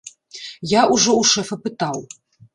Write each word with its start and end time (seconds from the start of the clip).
Я 0.71 0.81
ўжо 0.93 1.11
ў 1.17 1.23
шэфа 1.33 1.55
пытаў. 1.69 1.97